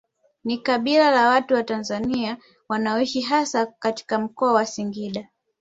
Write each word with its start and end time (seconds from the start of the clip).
Ni 0.43 0.57
kabila 0.57 1.11
la 1.11 1.27
watu 1.27 1.53
wa 1.53 1.63
Tanzania 1.63 2.37
wanaoishi 2.69 3.21
hasa 3.21 3.65
katika 3.65 4.19
Mkoa 4.19 4.53
wa 4.53 4.65
Singida 4.65 5.29